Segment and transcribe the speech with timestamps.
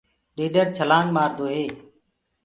[0.35, 1.65] ڏيڏر ڇلآنگ مآردو هي۔